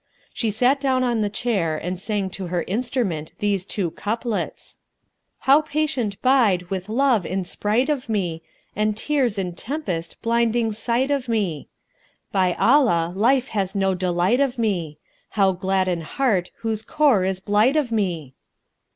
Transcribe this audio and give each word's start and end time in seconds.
She 0.33 0.49
sat 0.49 0.81
down 0.81 1.03
on 1.03 1.21
the 1.21 1.29
chair 1.29 1.77
and 1.77 1.99
sang 1.99 2.31
to 2.31 2.47
her 2.47 2.63
instrument 2.63 3.33
these 3.37 3.67
two 3.67 3.91
couplets, 3.91 4.79
"How 5.41 5.61
patient 5.61 6.19
bide, 6.23 6.71
with 6.71 6.89
love 6.89 7.23
in 7.23 7.43
sprite 7.45 7.87
of 7.87 8.09
me, 8.09 8.41
* 8.59 8.75
And 8.75 8.97
tears 8.97 9.37
in 9.37 9.53
tempest[FN#190] 9.53 10.15
blinding 10.23 10.71
sight 10.71 11.11
of 11.11 11.29
me? 11.29 11.67
By 12.31 12.53
Allah, 12.55 13.13
life 13.15 13.49
has 13.49 13.75
no 13.75 13.93
delight 13.93 14.39
of 14.39 14.57
me! 14.57 14.97
* 15.15 15.29
How 15.37 15.51
gladden 15.51 16.01
heart 16.01 16.49
whose 16.61 16.81
core 16.81 17.23
is 17.23 17.39
blight 17.39 17.75
of 17.75 17.91
me?" 17.91 18.33